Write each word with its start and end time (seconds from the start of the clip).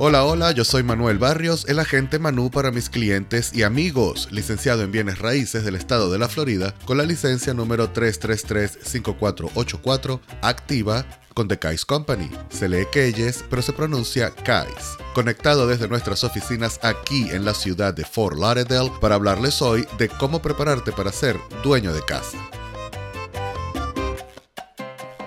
Hola, 0.00 0.24
hola, 0.24 0.52
yo 0.52 0.64
soy 0.64 0.84
Manuel 0.84 1.18
Barrios, 1.18 1.64
el 1.66 1.80
agente 1.80 2.20
Manú 2.20 2.52
para 2.52 2.70
mis 2.70 2.88
clientes 2.88 3.50
y 3.52 3.64
amigos, 3.64 4.28
licenciado 4.30 4.84
en 4.84 4.92
bienes 4.92 5.18
raíces 5.18 5.64
del 5.64 5.74
estado 5.74 6.08
de 6.08 6.20
la 6.20 6.28
Florida, 6.28 6.72
con 6.84 6.98
la 6.98 7.04
licencia 7.04 7.52
número 7.52 7.92
333-5484, 7.92 10.20
activa 10.40 11.04
con 11.34 11.48
The 11.48 11.58
Kais 11.58 11.84
Company. 11.84 12.30
Se 12.48 12.68
lee 12.68 12.86
Keyes, 12.92 13.44
pero 13.50 13.60
se 13.60 13.72
pronuncia 13.72 14.30
Kais. 14.30 14.96
Conectado 15.14 15.66
desde 15.66 15.88
nuestras 15.88 16.22
oficinas 16.22 16.78
aquí 16.84 17.30
en 17.30 17.44
la 17.44 17.54
ciudad 17.54 17.92
de 17.92 18.04
Fort 18.04 18.38
Lauderdale 18.38 18.92
para 19.00 19.16
hablarles 19.16 19.60
hoy 19.62 19.84
de 19.98 20.08
cómo 20.08 20.40
prepararte 20.40 20.92
para 20.92 21.10
ser 21.10 21.36
dueño 21.64 21.92
de 21.92 22.04
casa 22.04 22.38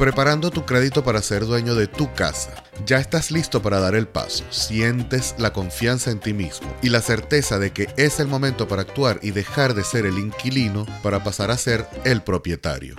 preparando 0.02 0.50
tu 0.50 0.66
crédito 0.66 1.04
para 1.04 1.22
ser 1.22 1.46
dueño 1.46 1.76
de 1.76 1.86
tu 1.86 2.12
casa. 2.16 2.61
Ya 2.86 2.98
estás 3.00 3.32
listo 3.32 3.62
para 3.62 3.80
dar 3.80 3.96
el 3.96 4.08
paso, 4.08 4.44
sientes 4.50 5.36
la 5.38 5.54
confianza 5.54 6.10
en 6.10 6.20
ti 6.20 6.34
mismo 6.34 6.74
y 6.82 6.90
la 6.90 7.02
certeza 7.02 7.60
de 7.60 7.72
que 7.72 7.88
es 7.98 8.20
el 8.20 8.28
momento 8.28 8.68
para 8.68 8.82
actuar 8.82 9.20
y 9.22 9.32
dejar 9.32 9.74
de 9.74 9.84
ser 9.84 10.06
el 10.06 10.18
inquilino 10.18 10.86
para 11.04 11.24
pasar 11.24 11.52
a 11.52 11.58
ser 11.58 11.86
el 12.06 12.22
propietario. 12.24 12.96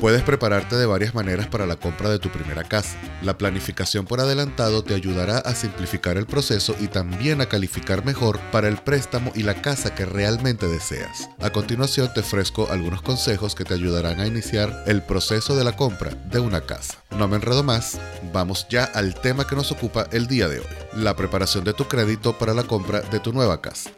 Puedes 0.00 0.22
prepararte 0.22 0.76
de 0.76 0.86
varias 0.86 1.12
maneras 1.12 1.48
para 1.48 1.66
la 1.66 1.74
compra 1.74 2.08
de 2.08 2.20
tu 2.20 2.28
primera 2.28 2.62
casa. 2.62 2.96
La 3.20 3.36
planificación 3.36 4.06
por 4.06 4.20
adelantado 4.20 4.84
te 4.84 4.94
ayudará 4.94 5.38
a 5.38 5.56
simplificar 5.56 6.16
el 6.16 6.26
proceso 6.26 6.76
y 6.78 6.86
también 6.86 7.40
a 7.40 7.46
calificar 7.46 8.04
mejor 8.04 8.38
para 8.52 8.68
el 8.68 8.76
préstamo 8.76 9.32
y 9.34 9.42
la 9.42 9.60
casa 9.60 9.96
que 9.96 10.06
realmente 10.06 10.68
deseas. 10.68 11.28
A 11.40 11.50
continuación 11.50 12.14
te 12.14 12.20
ofrezco 12.20 12.68
algunos 12.70 13.02
consejos 13.02 13.56
que 13.56 13.64
te 13.64 13.74
ayudarán 13.74 14.20
a 14.20 14.26
iniciar 14.28 14.84
el 14.86 15.02
proceso 15.02 15.56
de 15.56 15.64
la 15.64 15.74
compra 15.74 16.10
de 16.30 16.38
una 16.38 16.60
casa. 16.60 17.02
No 17.10 17.26
me 17.26 17.34
enredo 17.34 17.64
más, 17.64 17.98
vamos 18.32 18.68
ya 18.70 18.84
al 18.84 19.16
tema 19.16 19.48
que 19.48 19.56
nos 19.56 19.72
ocupa 19.72 20.06
el 20.12 20.28
día 20.28 20.46
de 20.46 20.60
hoy, 20.60 20.66
la 20.94 21.16
preparación 21.16 21.64
de 21.64 21.72
tu 21.72 21.88
crédito 21.88 22.38
para 22.38 22.54
la 22.54 22.62
compra 22.62 23.00
de 23.00 23.18
tu 23.18 23.32
nueva 23.32 23.60
casa. 23.60 23.90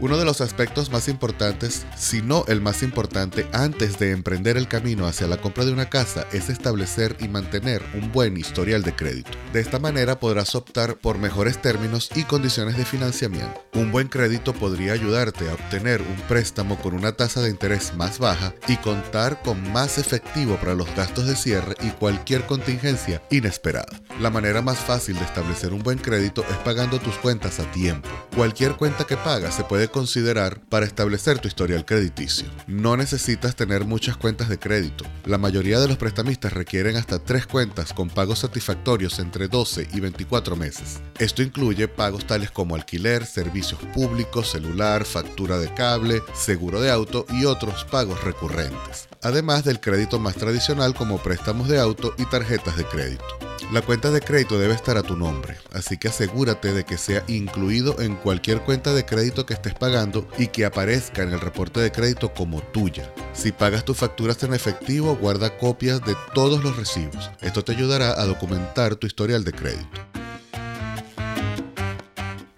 Uno 0.00 0.18
de 0.18 0.24
los 0.24 0.40
aspectos 0.40 0.90
más 0.90 1.08
importantes, 1.08 1.86
si 1.96 2.20
no 2.20 2.44
el 2.48 2.60
más 2.60 2.82
importante, 2.82 3.46
antes 3.52 3.98
de 3.98 4.10
emprender 4.10 4.56
el 4.56 4.68
camino 4.68 5.06
hacia 5.06 5.28
la 5.28 5.36
compra 5.36 5.64
de 5.64 5.72
una 5.72 5.88
casa 5.88 6.26
es 6.32 6.50
establecer 6.50 7.16
y 7.20 7.28
mantener 7.28 7.82
un 7.94 8.10
buen 8.10 8.36
historial 8.36 8.82
de 8.82 8.94
crédito. 8.94 9.30
De 9.52 9.60
esta 9.60 9.78
manera 9.78 10.18
podrás 10.18 10.54
optar 10.56 10.96
por 10.96 11.18
mejores 11.18 11.62
términos 11.62 12.10
y 12.14 12.24
condiciones 12.24 12.76
de 12.76 12.84
financiamiento. 12.84 13.64
Un 13.74 13.92
buen 13.92 14.08
crédito 14.08 14.52
podría 14.52 14.92
ayudarte 14.92 15.48
a 15.48 15.54
obtener 15.54 16.02
un 16.02 16.20
préstamo 16.28 16.76
con 16.76 16.94
una 16.94 17.12
tasa 17.12 17.40
de 17.40 17.50
interés 17.50 17.94
más 17.94 18.18
baja 18.18 18.52
y 18.66 18.76
contar 18.78 19.42
con 19.42 19.72
más 19.72 19.98
efectivo 19.98 20.56
para 20.56 20.74
los 20.74 20.92
gastos 20.96 21.26
de 21.26 21.36
cierre 21.36 21.76
y 21.82 21.90
cualquier 21.90 22.46
contingencia 22.46 23.22
inesperada. 23.30 24.03
La 24.20 24.30
manera 24.30 24.62
más 24.62 24.78
fácil 24.78 25.16
de 25.16 25.24
establecer 25.24 25.72
un 25.72 25.82
buen 25.82 25.98
crédito 25.98 26.44
es 26.48 26.56
pagando 26.58 27.00
tus 27.00 27.16
cuentas 27.16 27.58
a 27.58 27.68
tiempo. 27.72 28.08
Cualquier 28.36 28.76
cuenta 28.76 29.04
que 29.04 29.16
pagas 29.16 29.56
se 29.56 29.64
puede 29.64 29.88
considerar 29.88 30.60
para 30.68 30.86
establecer 30.86 31.40
tu 31.40 31.48
historial 31.48 31.84
crediticio. 31.84 32.46
No 32.68 32.96
necesitas 32.96 33.56
tener 33.56 33.84
muchas 33.84 34.16
cuentas 34.16 34.48
de 34.48 34.58
crédito. 34.58 35.04
La 35.24 35.36
mayoría 35.36 35.80
de 35.80 35.88
los 35.88 35.96
prestamistas 35.96 36.52
requieren 36.52 36.94
hasta 36.94 37.18
tres 37.18 37.48
cuentas 37.48 37.92
con 37.92 38.08
pagos 38.08 38.38
satisfactorios 38.38 39.18
entre 39.18 39.48
12 39.48 39.88
y 39.92 39.98
24 39.98 40.54
meses. 40.54 41.00
Esto 41.18 41.42
incluye 41.42 41.88
pagos 41.88 42.24
tales 42.24 42.52
como 42.52 42.76
alquiler, 42.76 43.26
servicios 43.26 43.80
públicos, 43.92 44.48
celular, 44.48 45.04
factura 45.04 45.58
de 45.58 45.74
cable, 45.74 46.22
seguro 46.34 46.80
de 46.80 46.92
auto 46.92 47.26
y 47.30 47.46
otros 47.46 47.84
pagos 47.84 48.22
recurrentes. 48.22 49.08
Además 49.22 49.64
del 49.64 49.80
crédito 49.80 50.20
más 50.20 50.36
tradicional 50.36 50.94
como 50.94 51.18
préstamos 51.18 51.68
de 51.68 51.80
auto 51.80 52.14
y 52.16 52.26
tarjetas 52.26 52.76
de 52.76 52.84
crédito. 52.84 53.24
La 53.72 53.82
cuenta 53.82 54.10
de 54.10 54.20
crédito 54.20 54.58
debe 54.58 54.74
estar 54.74 54.96
a 54.96 55.02
tu 55.02 55.16
nombre, 55.16 55.56
así 55.72 55.96
que 55.96 56.08
asegúrate 56.08 56.72
de 56.72 56.84
que 56.84 56.98
sea 56.98 57.24
incluido 57.26 58.00
en 58.00 58.14
cualquier 58.14 58.60
cuenta 58.60 58.92
de 58.92 59.04
crédito 59.04 59.46
que 59.46 59.54
estés 59.54 59.74
pagando 59.74 60.28
y 60.38 60.48
que 60.48 60.64
aparezca 60.64 61.22
en 61.22 61.32
el 61.32 61.40
reporte 61.40 61.80
de 61.80 61.90
crédito 61.90 62.32
como 62.34 62.60
tuya. 62.60 63.12
Si 63.32 63.52
pagas 63.52 63.84
tus 63.84 63.96
facturas 63.96 64.42
en 64.42 64.54
efectivo, 64.54 65.16
guarda 65.16 65.56
copias 65.58 66.04
de 66.04 66.14
todos 66.34 66.62
los 66.62 66.76
recibos. 66.76 67.30
Esto 67.40 67.64
te 67.64 67.72
ayudará 67.72 68.20
a 68.20 68.26
documentar 68.26 68.96
tu 68.96 69.06
historial 69.06 69.44
de 69.44 69.52
crédito. 69.52 70.13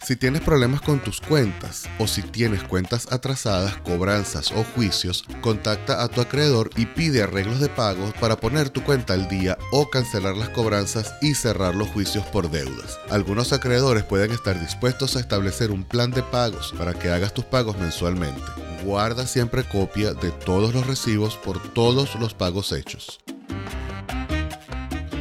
Si 0.06 0.14
tienes 0.14 0.42
problemas 0.42 0.82
con 0.82 1.00
tus 1.00 1.20
cuentas 1.20 1.88
o 1.98 2.06
si 2.06 2.22
tienes 2.22 2.62
cuentas 2.62 3.08
atrasadas, 3.10 3.76
cobranzas 3.78 4.52
o 4.52 4.62
juicios, 4.62 5.24
contacta 5.40 6.00
a 6.00 6.06
tu 6.06 6.20
acreedor 6.20 6.70
y 6.76 6.86
pide 6.86 7.24
arreglos 7.24 7.58
de 7.58 7.68
pagos 7.68 8.14
para 8.20 8.36
poner 8.36 8.70
tu 8.70 8.84
cuenta 8.84 9.14
al 9.14 9.26
día 9.28 9.58
o 9.72 9.90
cancelar 9.90 10.36
las 10.36 10.50
cobranzas 10.50 11.12
y 11.20 11.34
cerrar 11.34 11.74
los 11.74 11.88
juicios 11.88 12.24
por 12.26 12.48
deudas. 12.48 13.00
Algunos 13.10 13.52
acreedores 13.52 14.04
pueden 14.04 14.30
estar 14.30 14.60
dispuestos 14.60 15.16
a 15.16 15.20
establecer 15.20 15.72
un 15.72 15.82
plan 15.82 16.12
de 16.12 16.22
pagos 16.22 16.72
para 16.78 16.94
que 16.94 17.10
hagas 17.10 17.34
tus 17.34 17.44
pagos 17.44 17.76
mensualmente. 17.76 18.44
Guarda 18.84 19.26
siempre 19.26 19.64
copia 19.64 20.14
de 20.14 20.30
todos 20.30 20.72
los 20.72 20.86
recibos 20.86 21.34
por 21.34 21.60
todos 21.72 22.14
los 22.14 22.32
pagos 22.32 22.70
hechos. 22.70 23.18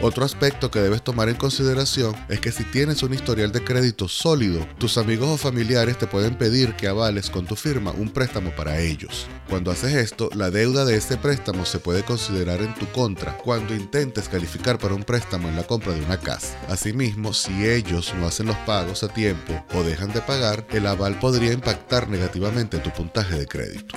Otro 0.06 0.24
aspecto 0.24 0.70
que 0.70 0.82
debes 0.82 1.02
tomar 1.02 1.30
en 1.30 1.36
consideración 1.36 2.16
es 2.30 2.40
que 2.40 2.52
si 2.52 2.64
tienes 2.64 3.02
un 3.02 3.16
historial 3.16 3.52
de 3.52 3.64
crédito 3.64 4.08
sólido, 4.08 4.64
tus 4.78 5.00
amigos 5.00 5.28
o 5.30 5.36
familiares 5.36 5.98
te 5.98 6.06
pueden 6.06 6.38
pedir 6.38 6.76
que 6.76 6.88
avales 6.88 7.32
con 7.32 7.48
tu 7.48 7.56
firma 7.56 7.90
un 7.90 8.12
préstamo 8.12 8.52
para 8.52 8.80
ellos. 8.80 9.26
Cuando 9.50 9.72
haces 9.72 9.96
esto, 9.96 10.30
la 10.36 10.52
deuda 10.52 10.86
de 10.86 10.96
ese 10.96 11.18
préstamo 11.18 11.66
se 11.66 11.80
puede 11.80 12.04
considerar 12.04 12.62
en 12.62 12.76
tu 12.76 12.86
contra 12.92 13.36
cuando 13.36 13.74
intentes 13.74 14.30
calificar 14.30 14.78
para 14.78 14.94
un 14.94 15.04
préstamo 15.04 15.50
en 15.50 15.56
la 15.56 15.64
compra 15.64 15.94
de 15.94 16.06
una 16.06 16.20
casa. 16.20 16.56
Asimismo, 16.70 17.34
si 17.34 17.66
ellos 17.66 18.14
no 18.20 18.28
hacen 18.28 18.46
los 18.46 18.58
pagos 18.58 19.04
a 19.04 19.08
tiempo 19.08 19.66
o 19.74 19.82
dejan 19.82 20.14
de 20.14 20.22
pagar, 20.22 20.68
el 20.70 20.86
aval 20.86 21.18
podría 21.18 21.52
impactar 21.52 22.10
negativamente 22.10 22.78
tu 22.78 22.92
puntaje 22.92 23.40
de 23.40 23.48
crédito. 23.48 23.96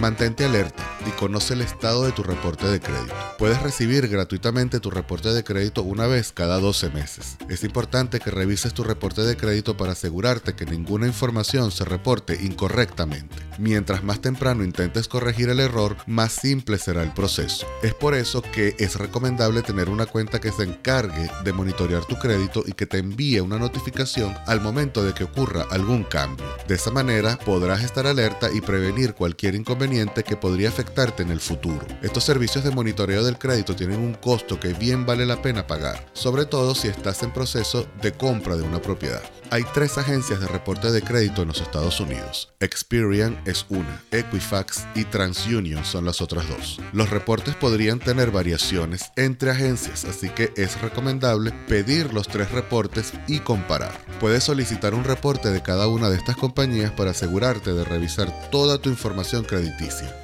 Mantente 0.00 0.46
alerta 0.46 0.82
y 1.06 1.10
conoce 1.10 1.52
el 1.52 1.60
estado 1.60 2.06
de 2.06 2.12
tu 2.12 2.22
reporte 2.22 2.66
de 2.66 2.80
crédito. 2.80 3.14
Puedes 3.38 3.60
recibir 3.62 4.08
gratuitamente 4.08 4.80
tu 4.80 4.90
reporte 4.90 5.30
de 5.30 5.44
crédito 5.44 5.82
una 5.82 6.06
vez 6.06 6.32
cada 6.32 6.58
12 6.58 6.88
meses. 6.88 7.36
Es 7.50 7.64
importante 7.64 8.18
que 8.18 8.30
revises 8.30 8.72
tu 8.72 8.82
reporte 8.82 9.20
de 9.22 9.36
crédito 9.36 9.76
para 9.76 9.92
asegurarte 9.92 10.54
que 10.54 10.64
ninguna 10.64 11.06
información 11.06 11.70
se 11.70 11.84
reporte 11.84 12.38
incorrectamente. 12.40 13.36
Mientras 13.58 14.02
más 14.02 14.22
temprano 14.22 14.64
intentes 14.64 15.06
corregir 15.06 15.50
el 15.50 15.60
error, 15.60 15.98
más 16.06 16.32
simple 16.32 16.78
será 16.78 17.02
el 17.02 17.12
proceso. 17.12 17.66
Es 17.82 17.92
por 17.92 18.14
eso 18.14 18.40
que 18.40 18.76
es 18.78 18.96
recomendable 18.96 19.60
tener 19.60 19.90
una 19.90 20.06
cuenta 20.06 20.40
que 20.40 20.50
se 20.50 20.62
encargue 20.62 21.30
de 21.44 21.52
monitorear 21.52 22.06
tu 22.06 22.18
crédito 22.18 22.62
y 22.66 22.72
que 22.72 22.86
te 22.86 22.98
envíe 22.98 23.40
una 23.40 23.58
notificación 23.58 24.34
al 24.46 24.62
momento 24.62 25.04
de 25.04 25.12
que 25.12 25.24
ocurra 25.24 25.66
algún 25.70 26.04
cambio. 26.04 26.46
De 26.66 26.76
esa 26.76 26.90
manera 26.90 27.38
podrás 27.44 27.84
estar 27.84 28.06
alerta 28.06 28.48
y 28.50 28.62
prevenir 28.62 29.12
cualquier 29.12 29.54
inconveniente 29.54 29.89
que 29.90 30.36
podría 30.36 30.68
afectarte 30.68 31.24
en 31.24 31.32
el 31.32 31.40
futuro. 31.40 31.84
Estos 32.00 32.22
servicios 32.22 32.62
de 32.62 32.70
monitoreo 32.70 33.24
del 33.24 33.38
crédito 33.38 33.74
tienen 33.74 33.98
un 33.98 34.14
costo 34.14 34.60
que 34.60 34.72
bien 34.72 35.04
vale 35.04 35.26
la 35.26 35.42
pena 35.42 35.66
pagar, 35.66 36.06
sobre 36.12 36.46
todo 36.46 36.76
si 36.76 36.86
estás 36.86 37.24
en 37.24 37.32
proceso 37.32 37.88
de 38.00 38.12
compra 38.12 38.56
de 38.56 38.62
una 38.62 38.80
propiedad. 38.80 39.22
Hay 39.52 39.64
tres 39.74 39.98
agencias 39.98 40.38
de 40.38 40.46
reporte 40.46 40.92
de 40.92 41.02
crédito 41.02 41.42
en 41.42 41.48
los 41.48 41.60
Estados 41.60 41.98
Unidos. 41.98 42.52
Experian 42.60 43.36
es 43.46 43.66
una, 43.68 44.00
Equifax 44.12 44.86
y 44.94 45.02
TransUnion 45.02 45.84
son 45.84 46.04
las 46.04 46.20
otras 46.20 46.48
dos. 46.48 46.78
Los 46.92 47.10
reportes 47.10 47.56
podrían 47.56 47.98
tener 47.98 48.30
variaciones 48.30 49.10
entre 49.16 49.50
agencias, 49.50 50.04
así 50.04 50.28
que 50.28 50.52
es 50.56 50.80
recomendable 50.80 51.50
pedir 51.66 52.14
los 52.14 52.28
tres 52.28 52.52
reportes 52.52 53.12
y 53.26 53.40
comparar. 53.40 53.98
Puedes 54.20 54.44
solicitar 54.44 54.94
un 54.94 55.02
reporte 55.02 55.50
de 55.50 55.62
cada 55.62 55.88
una 55.88 56.10
de 56.10 56.16
estas 56.16 56.36
compañías 56.36 56.92
para 56.92 57.10
asegurarte 57.10 57.72
de 57.72 57.84
revisar 57.84 58.50
toda 58.50 58.78
tu 58.78 58.88
información 58.88 59.42
crediticia. 59.42 59.79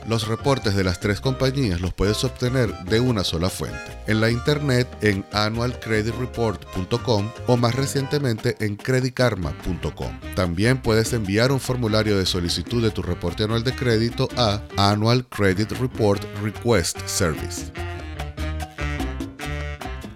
Los 0.06 0.28
reportes 0.28 0.74
de 0.74 0.84
las 0.84 1.00
tres 1.00 1.20
compañías 1.20 1.80
los 1.80 1.92
puedes 1.94 2.22
obtener 2.24 2.72
de 2.84 3.00
una 3.00 3.24
sola 3.24 3.48
fuente, 3.48 3.98
en 4.06 4.20
la 4.20 4.30
internet 4.30 4.86
en 5.00 5.24
annualcreditreport.com 5.32 7.30
o 7.46 7.56
más 7.56 7.74
recientemente 7.74 8.56
en 8.60 8.76
Credit 8.76 9.14
karma.com. 9.14 10.20
También 10.34 10.82
puedes 10.82 11.12
enviar 11.12 11.52
un 11.52 11.60
formulario 11.60 12.18
de 12.18 12.26
solicitud 12.26 12.82
de 12.82 12.90
tu 12.90 13.02
reporte 13.02 13.44
anual 13.44 13.64
de 13.64 13.74
crédito 13.74 14.28
a 14.36 14.60
Annual 14.76 15.26
Credit 15.26 15.70
Report 15.72 16.22
Request 16.42 17.06
Service. 17.06 17.85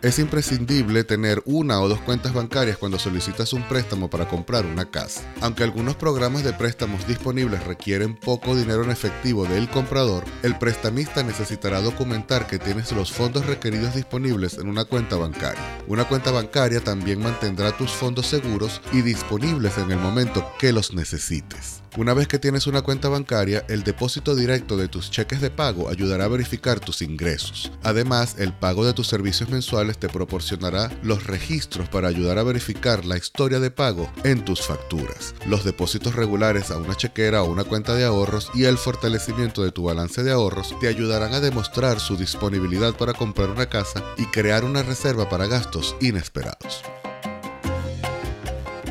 Es 0.02 0.18
imprescindible 0.18 1.04
tener 1.04 1.42
una 1.44 1.78
o 1.82 1.86
dos 1.86 2.00
cuentas 2.00 2.32
bancarias 2.32 2.78
cuando 2.78 2.98
solicitas 2.98 3.52
un 3.52 3.62
préstamo 3.68 4.08
para 4.08 4.26
comprar 4.26 4.64
una 4.64 4.90
casa. 4.90 5.20
Aunque 5.42 5.62
algunos 5.62 5.96
programas 5.96 6.42
de 6.42 6.54
préstamos 6.54 7.06
disponibles 7.06 7.62
requieren 7.64 8.16
poco 8.16 8.56
dinero 8.56 8.82
en 8.82 8.92
efectivo 8.92 9.44
del 9.44 9.68
comprador, 9.68 10.24
el 10.42 10.56
prestamista 10.56 11.22
necesitará 11.22 11.82
documentar 11.82 12.46
que 12.46 12.58
tienes 12.58 12.90
los 12.92 13.12
fondos 13.12 13.44
requeridos 13.44 13.94
disponibles 13.94 14.56
en 14.56 14.68
una 14.68 14.86
cuenta 14.86 15.16
bancaria. 15.16 15.60
Una 15.86 16.08
cuenta 16.08 16.30
bancaria 16.30 16.80
también 16.80 17.20
mantendrá 17.20 17.76
tus 17.76 17.90
fondos 17.90 18.26
seguros 18.26 18.80
y 18.92 19.02
disponibles 19.02 19.76
en 19.76 19.90
el 19.90 19.98
momento 19.98 20.50
que 20.58 20.72
los 20.72 20.94
necesites. 20.94 21.82
Una 21.96 22.14
vez 22.14 22.28
que 22.28 22.38
tienes 22.38 22.68
una 22.68 22.82
cuenta 22.82 23.08
bancaria, 23.08 23.64
el 23.68 23.82
depósito 23.82 24.36
directo 24.36 24.76
de 24.76 24.86
tus 24.86 25.10
cheques 25.10 25.40
de 25.40 25.50
pago 25.50 25.88
ayudará 25.88 26.26
a 26.26 26.28
verificar 26.28 26.78
tus 26.78 27.02
ingresos. 27.02 27.72
Además, 27.82 28.36
el 28.38 28.52
pago 28.52 28.86
de 28.86 28.94
tus 28.94 29.08
servicios 29.08 29.50
mensuales 29.50 29.89
te 29.98 30.08
proporcionará 30.08 30.90
los 31.02 31.26
registros 31.26 31.88
para 31.88 32.08
ayudar 32.08 32.38
a 32.38 32.42
verificar 32.42 33.04
la 33.04 33.16
historia 33.16 33.60
de 33.60 33.70
pago 33.70 34.10
en 34.24 34.44
tus 34.44 34.62
facturas, 34.62 35.34
los 35.46 35.64
depósitos 35.64 36.14
regulares 36.14 36.70
a 36.70 36.78
una 36.78 36.96
chequera 36.96 37.42
o 37.42 37.50
una 37.50 37.64
cuenta 37.64 37.94
de 37.94 38.04
ahorros 38.04 38.50
y 38.54 38.64
el 38.64 38.78
fortalecimiento 38.78 39.62
de 39.62 39.72
tu 39.72 39.84
balance 39.84 40.22
de 40.22 40.32
ahorros 40.32 40.74
te 40.80 40.88
ayudarán 40.88 41.34
a 41.34 41.40
demostrar 41.40 42.00
su 42.00 42.16
disponibilidad 42.16 42.94
para 42.94 43.14
comprar 43.14 43.50
una 43.50 43.68
casa 43.68 44.02
y 44.16 44.26
crear 44.26 44.64
una 44.64 44.82
reserva 44.82 45.28
para 45.28 45.46
gastos 45.46 45.96
inesperados. 46.00 46.82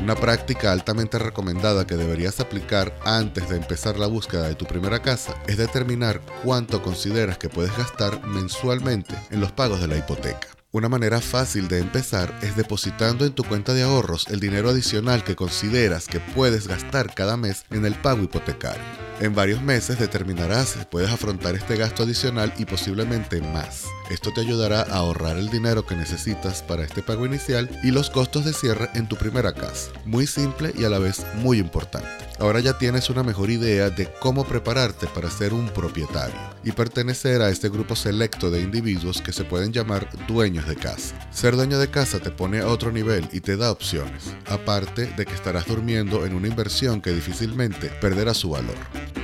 Una 0.02 0.16
práctica 0.16 0.72
altamente 0.72 1.18
recomendada 1.18 1.86
que 1.86 1.94
deberías 1.94 2.40
aplicar 2.40 2.98
antes 3.04 3.48
de 3.50 3.56
empezar 3.56 3.98
la 3.98 4.06
búsqueda 4.06 4.48
de 4.48 4.54
tu 4.54 4.64
primera 4.64 5.02
casa 5.02 5.34
es 5.46 5.58
determinar 5.58 6.22
cuánto 6.42 6.82
consideras 6.82 7.36
que 7.36 7.50
puedes 7.50 7.76
gastar 7.76 8.26
mensualmente 8.26 9.14
en 9.30 9.40
los 9.40 9.52
pagos 9.52 9.80
de 9.80 9.88
la 9.88 9.98
hipoteca. 9.98 10.59
Una 10.72 10.88
manera 10.88 11.20
fácil 11.20 11.66
de 11.66 11.80
empezar 11.80 12.32
es 12.42 12.54
depositando 12.54 13.24
en 13.24 13.32
tu 13.32 13.42
cuenta 13.42 13.74
de 13.74 13.82
ahorros 13.82 14.28
el 14.28 14.38
dinero 14.38 14.70
adicional 14.70 15.24
que 15.24 15.34
consideras 15.34 16.06
que 16.06 16.20
puedes 16.20 16.68
gastar 16.68 17.12
cada 17.12 17.36
mes 17.36 17.64
en 17.70 17.84
el 17.84 17.96
pago 17.96 18.22
hipotecario. 18.22 18.84
En 19.18 19.34
varios 19.34 19.60
meses 19.62 19.98
determinarás 19.98 20.68
si 20.68 20.78
puedes 20.84 21.10
afrontar 21.10 21.56
este 21.56 21.74
gasto 21.76 22.04
adicional 22.04 22.54
y 22.56 22.66
posiblemente 22.66 23.40
más. 23.40 23.86
Esto 24.10 24.32
te 24.32 24.42
ayudará 24.42 24.82
a 24.82 24.98
ahorrar 24.98 25.38
el 25.38 25.50
dinero 25.50 25.84
que 25.84 25.96
necesitas 25.96 26.62
para 26.62 26.84
este 26.84 27.02
pago 27.02 27.26
inicial 27.26 27.68
y 27.82 27.90
los 27.90 28.08
costos 28.08 28.44
de 28.44 28.52
cierre 28.52 28.90
en 28.94 29.08
tu 29.08 29.16
primera 29.16 29.52
casa. 29.52 29.90
Muy 30.04 30.28
simple 30.28 30.72
y 30.78 30.84
a 30.84 30.88
la 30.88 31.00
vez 31.00 31.26
muy 31.34 31.58
importante. 31.58 32.29
Ahora 32.40 32.60
ya 32.60 32.78
tienes 32.78 33.10
una 33.10 33.22
mejor 33.22 33.50
idea 33.50 33.90
de 33.90 34.10
cómo 34.18 34.44
prepararte 34.44 35.06
para 35.06 35.28
ser 35.28 35.52
un 35.52 35.68
propietario 35.68 36.40
y 36.64 36.72
pertenecer 36.72 37.42
a 37.42 37.50
este 37.50 37.68
grupo 37.68 37.94
selecto 37.94 38.50
de 38.50 38.62
individuos 38.62 39.20
que 39.20 39.34
se 39.34 39.44
pueden 39.44 39.74
llamar 39.74 40.08
dueños 40.26 40.66
de 40.66 40.74
casa. 40.74 41.14
Ser 41.30 41.54
dueño 41.54 41.78
de 41.78 41.90
casa 41.90 42.18
te 42.18 42.30
pone 42.30 42.60
a 42.60 42.68
otro 42.68 42.92
nivel 42.92 43.28
y 43.30 43.40
te 43.40 43.58
da 43.58 43.70
opciones, 43.70 44.34
aparte 44.46 45.04
de 45.18 45.26
que 45.26 45.34
estarás 45.34 45.66
durmiendo 45.66 46.24
en 46.24 46.34
una 46.34 46.48
inversión 46.48 47.02
que 47.02 47.12
difícilmente 47.12 47.90
perderá 48.00 48.32
su 48.32 48.48
valor. 48.48 49.19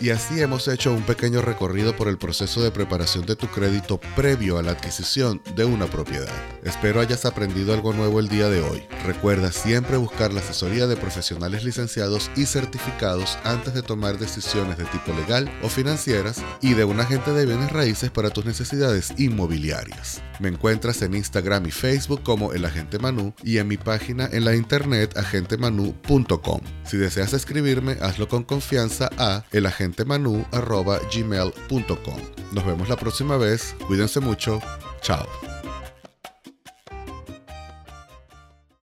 Y 0.00 0.10
así 0.10 0.40
hemos 0.42 0.68
hecho 0.68 0.92
un 0.92 1.02
pequeño 1.02 1.40
recorrido 1.40 1.96
por 1.96 2.08
el 2.08 2.18
proceso 2.18 2.62
de 2.62 2.70
preparación 2.70 3.24
de 3.24 3.34
tu 3.34 3.46
crédito 3.48 3.98
previo 4.14 4.58
a 4.58 4.62
la 4.62 4.72
adquisición 4.72 5.40
de 5.54 5.64
una 5.64 5.86
propiedad. 5.86 6.32
Espero 6.64 7.00
hayas 7.00 7.24
aprendido 7.24 7.72
algo 7.72 7.94
nuevo 7.94 8.20
el 8.20 8.28
día 8.28 8.50
de 8.50 8.60
hoy. 8.60 8.82
Recuerda 9.06 9.50
siempre 9.52 9.96
buscar 9.96 10.34
la 10.34 10.40
asesoría 10.40 10.86
de 10.86 10.96
profesionales 10.96 11.64
licenciados 11.64 12.30
y 12.36 12.44
certificados 12.44 13.38
antes 13.44 13.72
de 13.72 13.82
tomar 13.82 14.18
decisiones 14.18 14.76
de 14.76 14.84
tipo 14.84 15.12
legal 15.14 15.50
o 15.62 15.68
financieras 15.68 16.42
y 16.60 16.74
de 16.74 16.84
un 16.84 17.00
agente 17.00 17.32
de 17.32 17.46
bienes 17.46 17.72
raíces 17.72 18.10
para 18.10 18.30
tus 18.30 18.44
necesidades 18.44 19.14
inmobiliarias. 19.16 20.22
Me 20.40 20.48
encuentras 20.48 21.00
en 21.00 21.14
Instagram 21.14 21.66
y 21.66 21.70
Facebook 21.70 22.22
como 22.22 22.52
El 22.52 22.66
Agente 22.66 22.98
Manu 22.98 23.32
y 23.42 23.56
en 23.56 23.68
mi 23.68 23.78
página 23.78 24.28
en 24.30 24.44
la 24.44 24.54
internet 24.54 25.16
agentemanu.com. 25.16 26.60
Si 26.84 26.98
deseas 26.98 27.32
escribirme, 27.32 27.96
hazlo 28.02 28.28
con 28.28 28.44
confianza 28.44 29.08
a 29.16 29.44
elagentemanu.gmail.com. 29.86 32.20
Nos 32.52 32.64
vemos 32.64 32.88
la 32.88 32.96
próxima 32.96 33.36
vez. 33.36 33.74
Cuídense 33.86 34.20
mucho. 34.20 34.60
Chao. 35.00 35.55